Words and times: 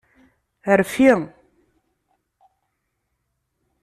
Rfi. 0.81 1.11